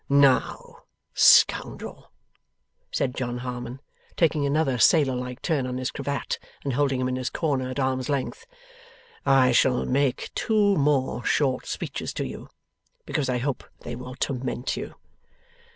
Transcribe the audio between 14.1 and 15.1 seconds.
torment you.